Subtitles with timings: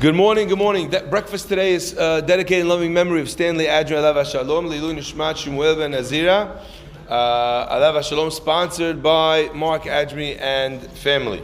[0.00, 0.94] Good morning, good morning.
[1.10, 5.34] Breakfast today is uh, dedicated in loving memory of Stanley Adrian Alav Shalom, Lilu Nishmat
[5.34, 6.62] Shmuel Ben Azira,
[7.08, 11.42] uh, Alav Shalom, sponsored by Mark Adri and family.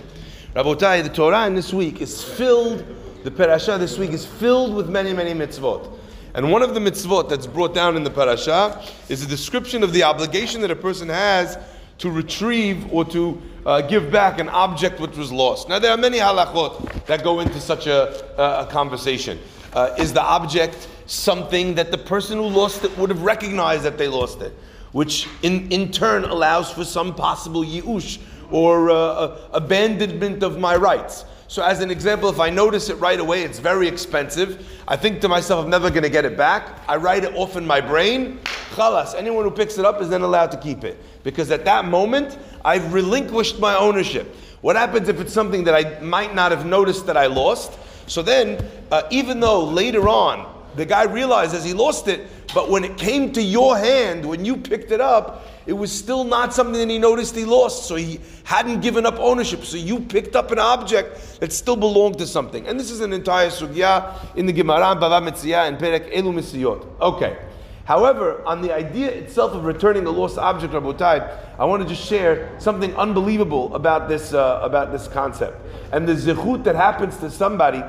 [0.54, 2.85] Rabotai, the Torah in this week is filled,
[3.25, 5.93] the parasha this week is filled with many, many mitzvot.
[6.35, 9.93] And one of the mitzvot that's brought down in the parasha is a description of
[9.93, 11.59] the obligation that a person has
[11.99, 15.69] to retrieve or to uh, give back an object which was lost.
[15.69, 19.39] Now, there are many halachot that go into such a, a conversation.
[19.73, 23.99] Uh, is the object something that the person who lost it would have recognized that
[23.99, 24.53] they lost it?
[24.93, 31.25] Which in, in turn allows for some possible yi'ush or uh, abandonment of my rights.
[31.48, 34.67] So, as an example, if I notice it right away, it's very expensive.
[34.89, 36.81] I think to myself, I'm never going to get it back.
[36.89, 38.39] I write it off in my brain.
[38.71, 40.98] Chalas, anyone who picks it up is then allowed to keep it.
[41.23, 44.34] Because at that moment, I've relinquished my ownership.
[44.65, 47.79] What happens if it's something that I might not have noticed that I lost?
[48.07, 52.23] So then, uh, even though later on the guy realizes he lost it,
[52.55, 56.25] but when it came to your hand, when you picked it up, it was still
[56.25, 57.84] not something that he noticed he lost.
[57.84, 59.67] So he hadn't given up ownership.
[59.67, 62.67] So you picked up an object that still belonged to something.
[62.67, 67.01] And this is an entire sugya in the Gemara, Bava Metzia, and Perek Elu Metziot.
[67.03, 67.37] Okay.
[67.85, 72.07] However, on the idea itself of returning a lost object, Rabotai, I want to just
[72.09, 75.61] share something unbelievable about this, uh, about this concept.
[75.93, 77.83] And the zechut that happens to somebody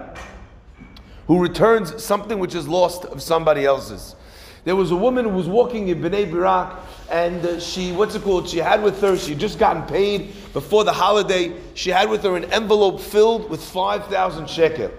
[1.28, 4.16] who returns something which is lost of somebody else's.
[4.66, 6.76] There was a woman who was walking in Bnei Brak,
[7.10, 8.50] and uh, she, what's it called?
[8.50, 11.56] She had with her, she just gotten paid before the holiday.
[11.73, 14.92] She had with her an envelope filled with 5,000 shekel.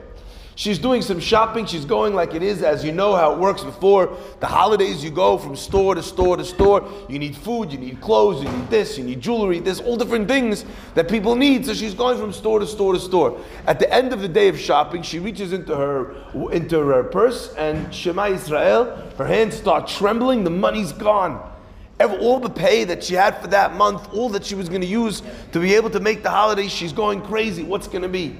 [0.56, 1.66] She's doing some shopping.
[1.66, 5.04] She's going like it is, as you know how it works before the holidays.
[5.04, 6.90] You go from store to store to store.
[7.10, 9.60] You need food, you need clothes, you need this, you need jewelry.
[9.60, 11.66] There's all different things that people need.
[11.66, 13.38] So she's going from store to store to store.
[13.66, 16.14] At the end of the day of shopping, she reaches into her
[16.50, 18.96] into her purse and Shema Israel.
[19.18, 20.42] Her hands start trembling.
[20.42, 21.52] The money's gone.
[22.00, 24.86] All the pay that she had for that month, all that she was going to
[24.86, 27.62] use to be able to make the holiday, she's going crazy.
[27.62, 28.38] What's going to be?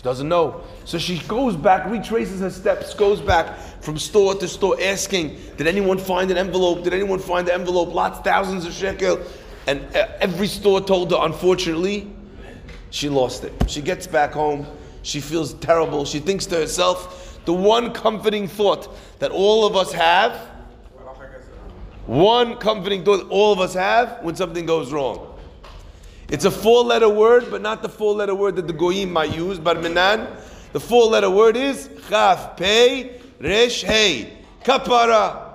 [0.00, 0.62] She doesn't know.
[0.86, 5.66] So she goes back, retraces her steps, goes back from store to store asking, Did
[5.66, 6.84] anyone find an envelope?
[6.84, 7.92] Did anyone find the envelope?
[7.92, 9.20] Lots, thousands of shekel.
[9.66, 12.10] And uh, every store told her, unfortunately,
[12.88, 13.52] she lost it.
[13.68, 14.66] She gets back home.
[15.02, 16.06] She feels terrible.
[16.06, 20.32] She thinks to herself, the one comforting thought that all of us have,
[22.06, 25.29] one comforting thought all of us have when something goes wrong.
[26.30, 29.34] It's a four letter word, but not the four letter word that the Goyim might
[29.34, 30.40] use, Barminan.
[30.72, 34.36] The four letter word is Chaf Pei Resh Hei.
[34.64, 35.48] Kapara.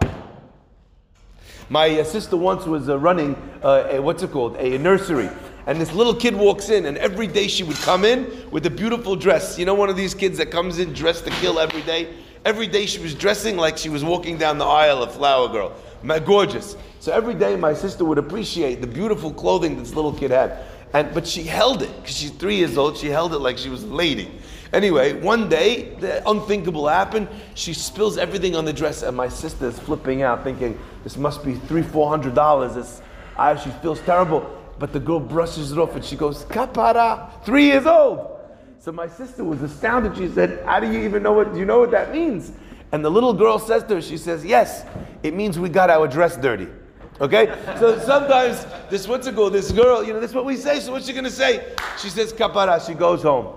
[1.69, 4.58] My sister once was uh, running, uh, a, what's it called?
[4.58, 5.30] A, a nursery.
[5.66, 8.69] And this little kid walks in, and every day she would come in with a
[8.69, 9.57] beautiful dress.
[9.57, 12.13] You know, one of these kids that comes in dressed to kill every day?
[12.44, 15.74] Every day she was dressing like she was walking down the aisle of Flower Girl.
[16.26, 16.76] Gorgeous.
[17.00, 20.60] So every day my sister would appreciate the beautiful clothing this little kid had.
[20.94, 23.70] And, but she held it, because she's three years old, she held it like she
[23.70, 24.32] was a lady.
[24.72, 27.28] Anyway, one day, the unthinkable happened.
[27.54, 31.44] She spills everything on the dress, and my sister is flipping out, thinking, this must
[31.44, 33.02] be three, four hundred dollars.
[33.38, 34.50] I, she feels terrible.
[34.80, 38.40] But the girl brushes it off, and she goes, kapara, three years old.
[38.80, 40.18] So my sister was astounded.
[40.18, 42.52] She said, how do you even know what, do you know what that means?
[42.95, 44.85] And the little girl says to her, she says, yes,
[45.22, 46.69] it means we got our dress dirty.
[47.19, 47.47] Okay?
[47.78, 49.51] So sometimes this what's it called?
[49.51, 50.79] This girl, you know, that's what we say.
[50.79, 51.75] So what's she gonna say?
[52.00, 53.53] She says kapara, she goes home.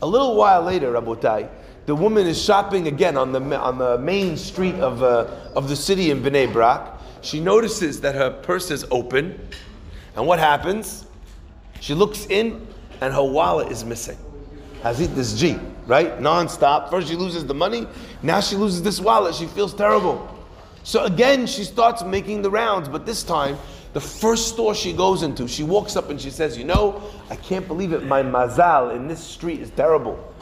[0.00, 1.50] A little while later, Rabotai,
[1.84, 5.76] the woman is shopping again on the on the main street of uh, of the
[5.76, 6.98] city in Bnei Brak.
[7.20, 9.38] She notices that her purse is open,
[10.16, 11.04] and what happens?
[11.80, 12.66] She looks in,
[13.02, 14.16] and her wallet is missing.
[14.82, 16.20] Hazit this G, right?
[16.20, 16.90] Non-stop.
[16.90, 17.86] First she loses the money,
[18.22, 19.34] now she loses this wallet.
[19.34, 20.36] She feels terrible.
[20.82, 23.58] So again, she starts making the rounds, but this time,
[23.92, 27.36] the first store she goes into, she walks up and she says, You know, I
[27.36, 28.04] can't believe it.
[28.04, 30.32] My mazal in this street is terrible.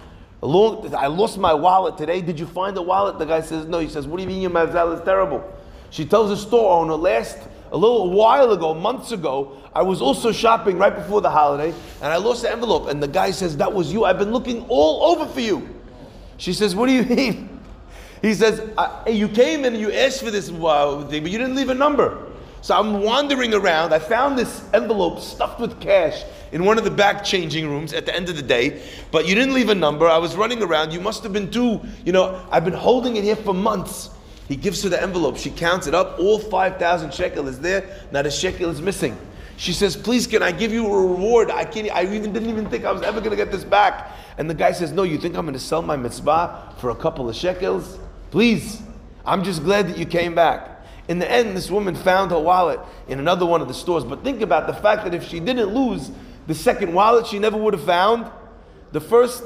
[0.41, 2.21] I lost my wallet today.
[2.21, 3.19] Did you find the wallet?
[3.19, 3.79] The guy says, No.
[3.79, 5.43] He says, What do you mean your mazal is terrible?
[5.91, 7.39] She tells the store owner, Last,
[7.71, 12.13] a little while ago, months ago, I was also shopping right before the holiday and
[12.13, 12.89] I lost the envelope.
[12.89, 14.05] And the guy says, That was you.
[14.05, 15.69] I've been looking all over for you.
[16.37, 17.61] She says, What do you mean?
[18.23, 18.71] He says,
[19.07, 22.25] You came and you asked for this uh, thing, but you didn't leave a number.
[22.61, 23.95] So I'm wandering around.
[23.95, 28.05] I found this envelope stuffed with cash in one of the back changing rooms at
[28.05, 28.83] the end of the day,
[29.13, 30.09] but you didn't leave a number.
[30.09, 30.93] I was running around.
[30.93, 34.11] You must have been too, you know, I've been holding it here for months.
[34.49, 35.37] He gives her the envelope.
[35.37, 36.19] She counts it up.
[36.19, 37.89] All 5,000 shekel is there.
[38.11, 39.17] Not a shekel is missing.
[39.59, 41.51] She says, please, can I give you a reward?
[41.51, 44.13] I can't, I even didn't even think I was ever going to get this back.
[44.39, 46.95] And the guy says, no, you think I'm going to sell my mitzvah for a
[46.95, 47.99] couple of shekels?
[48.31, 48.81] Please,
[49.27, 50.87] I'm just glad that you came back.
[51.09, 54.05] In the end, this woman found her wallet in another one of the stores.
[54.05, 56.11] But think about the fact that if she didn't lose
[56.47, 58.31] the second wallet, she never would have found
[58.93, 59.43] the first,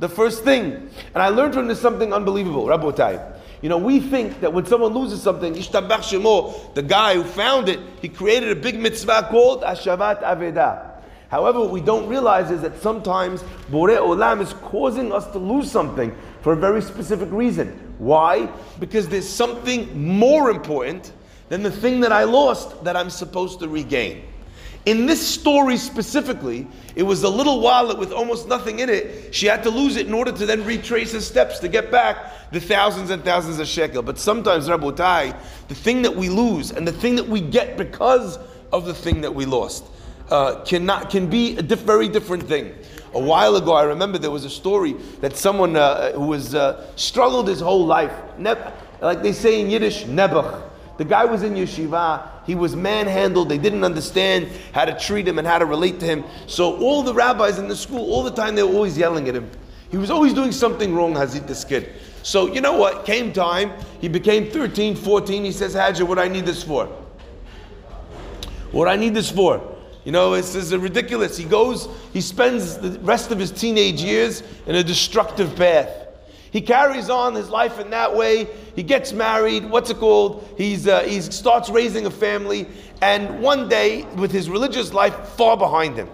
[0.00, 0.90] the first thing.
[1.14, 3.33] And I learned from this something unbelievable, Rabbi.
[3.64, 7.70] You know, we think that when someone loses something, Ishtabach Shemo, the guy who found
[7.70, 11.00] it, he created a big mitzvah called Ashavat Aveda.
[11.30, 15.70] However, what we don't realize is that sometimes Borei Olam is causing us to lose
[15.70, 17.68] something for a very specific reason.
[17.96, 18.50] Why?
[18.80, 21.14] Because there's something more important
[21.48, 24.24] than the thing that I lost that I'm supposed to regain.
[24.86, 29.34] In this story specifically, it was a little wallet with almost nothing in it.
[29.34, 32.50] She had to lose it in order to then retrace her steps to get back
[32.52, 34.02] the thousands and thousands of shekel.
[34.02, 35.34] But sometimes, Rabotai,
[35.68, 38.38] the thing that we lose and the thing that we get because
[38.72, 39.84] of the thing that we lost
[40.30, 42.74] uh, cannot can be a diff, very different thing.
[43.14, 46.86] A while ago, I remember there was a story that someone uh, who was uh,
[46.96, 48.12] struggled his whole life,
[49.00, 50.63] like they say in Yiddish, nebuch.
[50.96, 52.28] The guy was in yeshiva.
[52.46, 53.48] He was manhandled.
[53.48, 56.24] They didn't understand how to treat him and how to relate to him.
[56.46, 59.34] So all the rabbis in the school, all the time, they were always yelling at
[59.34, 59.50] him.
[59.90, 61.92] He was always doing something wrong, Hazit, this kid.
[62.22, 63.04] So you know what?
[63.04, 63.72] Came time.
[64.00, 65.44] He became 13, 14.
[65.44, 66.86] He says, Hadja, what do I need this for?
[68.72, 69.76] What I need this for?
[70.04, 71.36] You know, it's, it's ridiculous.
[71.36, 76.03] He goes, he spends the rest of his teenage years in a destructive path.
[76.54, 78.46] He carries on his life in that way.
[78.76, 79.68] He gets married.
[79.68, 80.48] What's it called?
[80.56, 82.68] He's, uh, he starts raising a family.
[83.02, 86.08] And one day, with his religious life far behind him,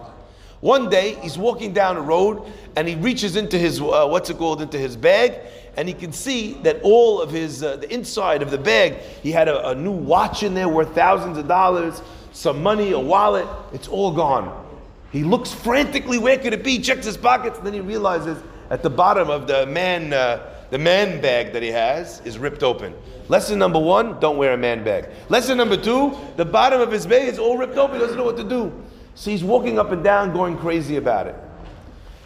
[0.61, 4.39] one day he's walking down a road and he reaches into his, uh, what's it
[4.39, 5.41] called, into his bag.
[5.77, 9.31] And he can see that all of his, uh, the inside of the bag, he
[9.31, 12.01] had a, a new watch in there worth thousands of dollars,
[12.33, 13.47] some money, a wallet.
[13.75, 14.69] It's all gone.
[15.13, 16.79] He looks frantically, where could it be?
[16.79, 18.39] Checks his pockets, and then he realizes
[18.71, 22.63] at the bottom of the man, uh, the man bag that he has is ripped
[22.63, 22.95] open.
[23.29, 25.09] Lesson number one, don't wear a man bag.
[25.29, 28.25] Lesson number two, the bottom of his bag is all ripped open, he doesn't know
[28.25, 28.73] what to do.
[29.15, 31.37] So he's walking up and down, going crazy about it.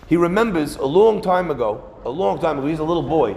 [0.06, 3.36] He remembers a long time ago, a long time ago, he's a little boy,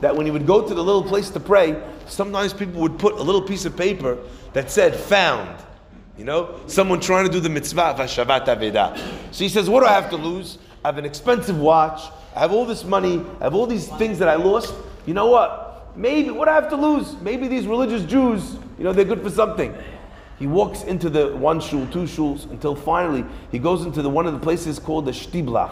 [0.00, 3.14] that when he would go to the little place to pray, sometimes people would put
[3.14, 4.18] a little piece of paper
[4.52, 5.62] that said found.
[6.18, 8.96] You know, someone trying to do the mitzvah, Vashavat Aveda.
[9.32, 10.58] So he says, What do I have to lose?
[10.84, 12.02] I have an expensive watch.
[12.34, 14.74] I have all this money, I have all these things that I lost.
[15.06, 15.92] You know what?
[15.96, 17.14] Maybe, what I have to lose?
[17.20, 19.74] Maybe these religious Jews, you know, they're good for something.
[20.38, 24.26] He walks into the one shul, two shuls, until finally he goes into the one
[24.26, 25.70] of the places called the Shtiblach,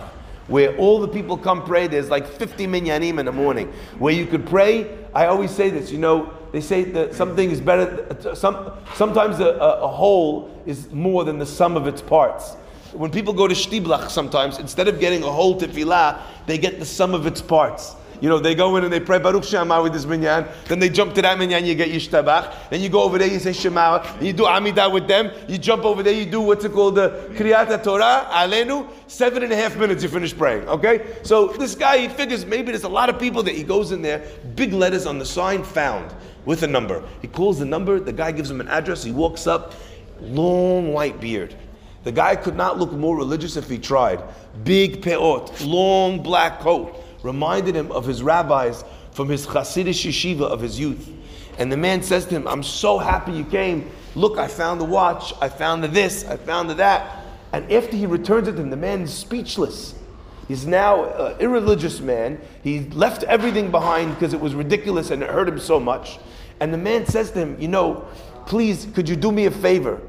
[0.49, 1.87] where all the people come pray.
[1.87, 4.99] There's like 50 minyanim in the morning, where you could pray.
[5.15, 9.47] I always say this, you know, they say that something is better, some, sometimes a,
[9.47, 12.57] a, a whole is more than the sum of its parts
[12.93, 16.87] when people go to shtiblach sometimes, instead of getting a whole tefillah, they get the
[16.87, 17.95] sum of its parts.
[18.21, 20.47] You know, they go in and they pray Baruch She'amar with this minyan.
[20.67, 22.69] Then they jump to that minyan, you get Yishtabach.
[22.69, 24.05] Then you go over there, you say Shema.
[24.21, 25.31] You do Amidah with them.
[25.49, 28.89] You jump over there, you do what's it called, the Kriyat Torah, Alenu.
[29.07, 30.69] Seven and a half minutes, you finish praying.
[30.69, 31.17] Okay?
[31.23, 34.03] So this guy, he figures maybe there's a lot of people that he goes in
[34.03, 34.23] there,
[34.55, 36.15] big letters on the sign, found,
[36.45, 37.03] with a number.
[37.23, 39.75] He calls the number, the guy gives him an address, he walks up,
[40.21, 41.55] long white beard.
[42.03, 44.23] The guy could not look more religious if he tried.
[44.65, 50.61] Big peot, long black coat, reminded him of his rabbis from his Hasidic yeshiva of
[50.61, 51.11] his youth.
[51.59, 53.91] And the man says to him, I'm so happy you came.
[54.15, 57.25] Look, I found the watch, I found the this, I found the that.
[57.53, 59.95] And after he returns it to him, the man is speechless.
[60.49, 62.41] He's now an irreligious man.
[62.65, 66.19] He left everything behind because it was ridiculous and it hurt him so much.
[66.61, 68.09] And the man says to him, You know,
[68.47, 70.01] please, could you do me a favor?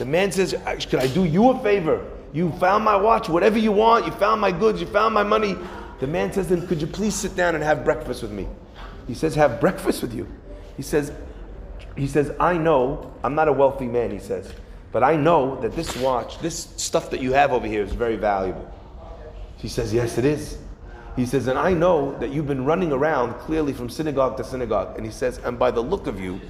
[0.00, 0.56] The man says,
[0.88, 2.02] Could I do you a favor?
[2.32, 5.54] You found my watch, whatever you want, you found my goods, you found my money.
[5.98, 8.48] The man says to him, Could you please sit down and have breakfast with me?
[9.06, 10.26] He says, Have breakfast with you.
[10.78, 11.12] He says,
[11.98, 14.50] he says, I know, I'm not a wealthy man, he says,
[14.90, 18.16] but I know that this watch, this stuff that you have over here is very
[18.16, 18.72] valuable.
[19.58, 20.56] He says, Yes, it is.
[21.14, 24.96] He says, and I know that you've been running around clearly from synagogue to synagogue.
[24.96, 26.40] And he says, and by the look of you,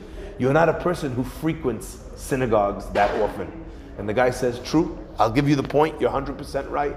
[0.41, 3.53] you're not a person who frequents synagogues that often.
[3.99, 6.97] And the guy says, True, I'll give you the point, you're 100% right.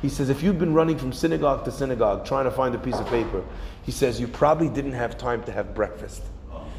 [0.00, 2.94] He says, If you've been running from synagogue to synagogue trying to find a piece
[2.94, 3.44] of paper,
[3.82, 6.22] he says, You probably didn't have time to have breakfast.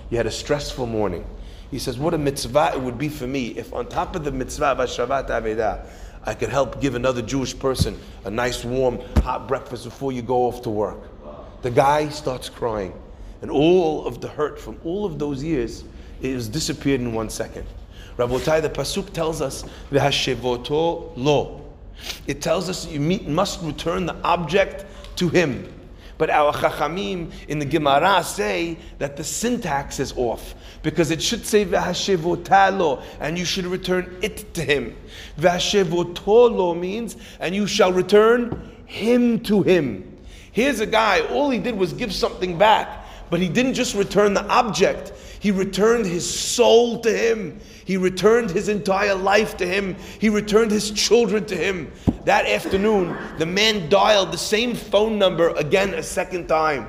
[0.10, 1.26] You had a stressful morning.
[1.72, 4.32] He says, What a mitzvah it would be for me if on top of the
[4.32, 5.90] mitzvah of Shabbat Avedah,
[6.24, 10.44] I could help give another Jewish person a nice, warm, hot breakfast before you go
[10.44, 11.00] off to work.
[11.64, 12.94] The guy starts crying.
[13.42, 15.84] And all of the hurt from all of those years
[16.22, 17.66] it was disappeared in one second.
[18.18, 21.62] Rabotai, the pasuk tells us v'hashevoto lo.
[22.26, 24.86] It tells us you must return the object
[25.18, 25.74] to him.
[26.18, 31.46] But our Chachamim in the Gemara say that the syntax is off because it should
[31.46, 34.96] say v'hashevotalo and you should return it to him.
[35.40, 40.18] V'hashevotolo means and you shall return him to him.
[40.52, 44.34] Here's a guy, all he did was give something back, but he didn't just return
[44.34, 47.60] the object, he returned his soul to him.
[47.86, 49.96] He returned his entire life to him.
[50.20, 51.92] He returned his children to him.
[52.26, 56.88] That afternoon, the man dialed the same phone number again a second time.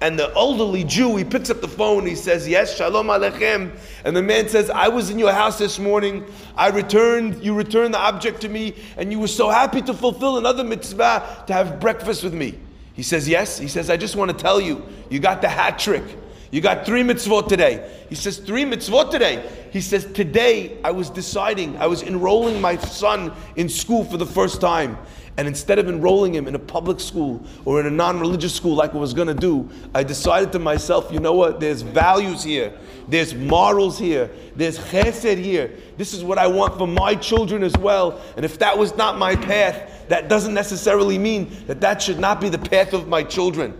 [0.00, 3.76] And the elderly Jew, he picks up the phone, he says, Yes, Shalom Aleichem.
[4.04, 6.24] And the man says, I was in your house this morning.
[6.56, 10.38] I returned, you returned the object to me, and you were so happy to fulfill
[10.38, 12.54] another mitzvah to have breakfast with me.
[12.94, 13.58] He says, Yes.
[13.58, 16.04] He says, I just want to tell you, you got the hat trick.
[16.50, 17.90] You got three mitzvot today.
[18.08, 19.48] He says, Three mitzvot today.
[19.70, 24.26] He says, Today I was deciding, I was enrolling my son in school for the
[24.26, 24.96] first time.
[25.36, 28.74] And instead of enrolling him in a public school or in a non religious school
[28.74, 31.60] like I was going to do, I decided to myself, you know what?
[31.60, 32.72] There's values here,
[33.06, 35.70] there's morals here, there's chesed here.
[35.96, 38.20] This is what I want for my children as well.
[38.36, 42.40] And if that was not my path, that doesn't necessarily mean that that should not
[42.40, 43.76] be the path of my children.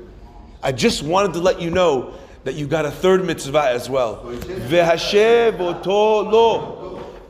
[0.62, 2.14] I just wanted to let you know
[2.48, 4.24] that you got a third mitzvah as well.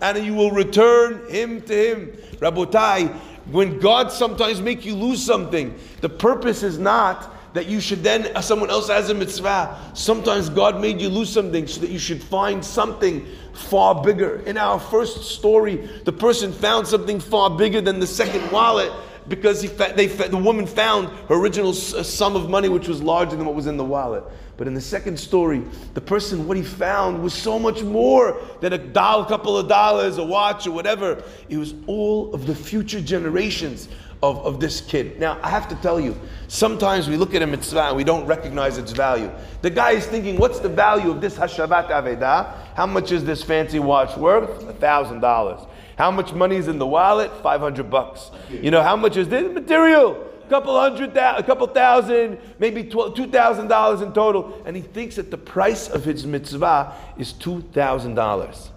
[0.00, 2.12] And you will return him to him.
[2.37, 3.12] Rabotai,
[3.50, 8.30] when God sometimes make you lose something, the purpose is not that you should then,
[8.37, 9.90] uh, someone else has a mitzvah.
[9.92, 14.37] Sometimes God made you lose something so that you should find something far bigger.
[14.46, 18.92] In our first story, the person found something far bigger than the second wallet
[19.28, 23.47] because they the woman found her original uh, sum of money, which was larger than
[23.47, 24.25] what was in the wallet.
[24.56, 25.62] But in the second story,
[25.94, 30.18] the person, what he found was so much more than a dollar, couple of dollars,
[30.18, 31.23] a watch, or whatever.
[31.49, 33.88] It was all of the future generations
[34.20, 35.20] of, of this kid.
[35.20, 36.18] Now, I have to tell you,
[36.49, 39.30] sometimes we look at a mitzvah and we don't recognize its value.
[39.62, 42.75] The guy is thinking, what's the value of this Hashavat Avedah?
[42.75, 44.68] How much is this fancy watch worth?
[44.68, 45.61] A thousand dollars.
[45.99, 47.33] How much money is in the wallet?
[47.43, 48.31] 500 bucks.
[48.49, 50.26] You know, how much is this material?
[50.47, 54.62] A couple hundred, a couple thousand, maybe $2,000 in total.
[54.64, 58.69] And he thinks that the price of his mitzvah is $2,000.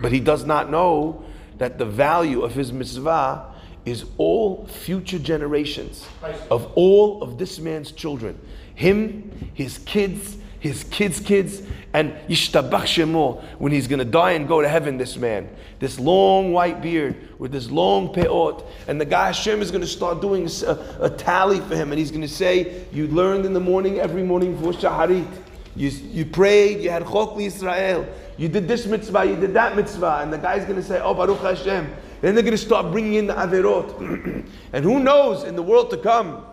[0.00, 1.24] But he does not know
[1.58, 3.52] that the value of his mitzvah
[3.84, 6.06] is all future generations
[6.48, 8.38] of all of this man's children.
[8.76, 11.62] Him, his kids, his kids' kids,
[11.92, 15.48] and Yishtabach Shemo, when he's going to die and go to heaven, this man.
[15.78, 18.64] This long white beard with this long peot.
[18.88, 21.92] And the guy Hashem is going to start doing a, a tally for him.
[21.92, 25.28] And he's going to say, You learned in the morning, every morning, for Shaharit.
[25.76, 28.06] You, you prayed, you had Chok Israel.
[28.36, 30.20] You did this mitzvah, you did that mitzvah.
[30.22, 31.94] And the guy's going to say, Oh, Baruch Hashem.
[32.20, 34.44] Then they're going to start bringing in the Averot.
[34.72, 36.44] and who knows in the world to come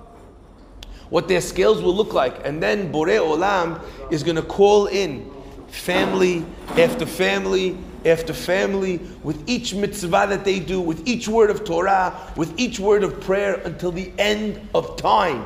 [1.15, 2.45] what their scales will look like.
[2.45, 3.81] And then Borei Olam
[4.11, 5.31] is going to call in
[5.69, 6.45] family
[6.77, 12.13] after family after family with each mitzvah that they do, with each word of Torah,
[12.35, 15.45] with each word of prayer until the end of time.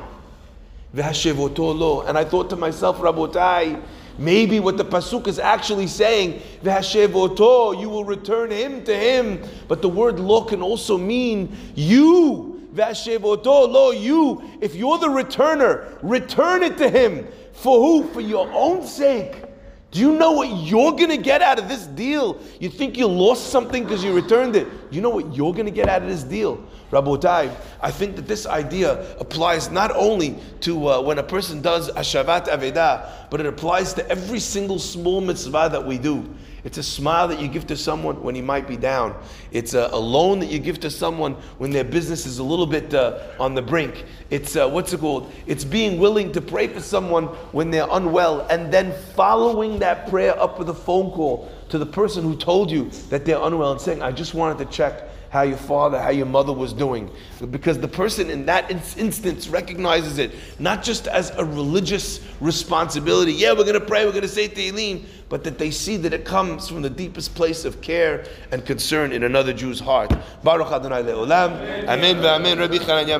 [0.91, 3.79] And I thought to myself, Rabotai,
[4.17, 9.43] maybe what the pasuk is actually saying, you will return him to him.
[9.67, 12.48] But the word lo can also mean you.
[12.73, 14.41] Lo, you.
[14.61, 17.27] If you're the returner, return it to him.
[17.53, 18.07] For who?
[18.09, 19.43] For your own sake.
[19.91, 22.39] Do you know what you're going to get out of this deal?
[22.59, 24.67] You think you lost something because you returned it.
[24.91, 26.63] You know what you're going to get out of this deal?
[26.91, 31.91] Rabotai, I think that this idea applies not only to uh, when a person does
[31.91, 36.35] Ashavat Avedah, but it applies to every single small mitzvah that we do.
[36.63, 39.15] It's a smile that you give to someone when he might be down.
[39.51, 42.65] It's a, a loan that you give to someone when their business is a little
[42.67, 44.05] bit uh, on the brink.
[44.29, 45.31] It's uh, what's it called?
[45.45, 50.39] It's being willing to pray for someone when they're unwell and then following that prayer
[50.39, 53.81] up with a phone call to the person who told you that they're unwell and
[53.81, 57.09] saying, I just wanted to check how your father, how your mother was doing.
[57.51, 63.33] Because the person in that instance recognizes it not just as a religious responsibility.
[63.33, 66.13] Yeah, we're going to pray, we're going to say Tehillim, but that they see that
[66.13, 70.11] it comes from the deepest place of care and concern in another Jew's heart.
[70.43, 71.51] Baruch Adonai Le'olam.
[71.87, 72.25] Amen.
[72.25, 72.59] Amen.
[72.59, 72.79] Rabbi